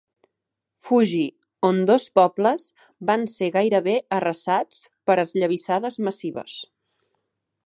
[0.85, 1.25] Fuji,
[1.69, 2.65] on dos pobles
[3.11, 6.61] van ser gairebé arrasats per esllavissades massives.